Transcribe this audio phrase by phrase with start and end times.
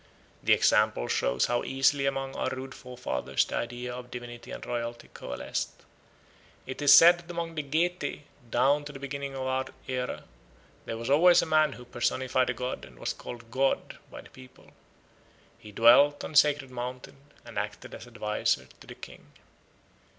[0.41, 5.11] The example shows how easily among our rude forefathers the ideas of divinity and royalty
[5.13, 5.83] coalesced.
[6.65, 10.23] It is said that among the Getae down to the beginning of our era
[10.85, 14.31] there was always a man who personified a god and was called God by the
[14.31, 14.71] people.
[15.59, 19.33] He dwelt on a sacred mountain and acted as adviser to the king.